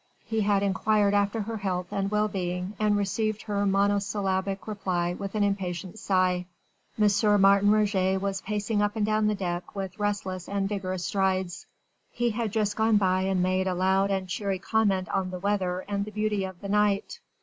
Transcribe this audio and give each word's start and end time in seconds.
He 0.25 0.41
had 0.41 0.63
inquired 0.63 1.13
after 1.13 1.41
her 1.41 1.57
health 1.57 1.89
and 1.91 2.09
well 2.09 2.27
being 2.27 2.73
and 2.79 2.97
received 2.97 3.43
her 3.43 3.67
monosyllabic 3.67 4.65
reply 4.65 5.13
with 5.13 5.35
an 5.35 5.43
impatient 5.43 5.99
sigh. 5.99 6.47
M. 6.99 7.07
Martin 7.39 7.69
Roget 7.69 8.17
was 8.19 8.41
pacing 8.41 8.81
up 8.81 8.95
and 8.95 9.05
down 9.05 9.27
the 9.27 9.35
deck 9.35 9.75
with 9.75 9.99
restless 9.99 10.49
and 10.49 10.67
vigorous 10.67 11.05
strides: 11.05 11.67
he 12.09 12.31
had 12.31 12.51
just 12.51 12.75
gone 12.75 12.97
by 12.97 13.21
and 13.21 13.43
made 13.43 13.67
a 13.67 13.75
loud 13.75 14.09
and 14.09 14.27
cheery 14.27 14.57
comment 14.57 15.07
on 15.09 15.29
the 15.29 15.37
weather 15.37 15.85
and 15.87 16.03
the 16.05 16.11
beauty 16.11 16.45
of 16.45 16.61
the 16.61 16.69
night. 16.69 17.19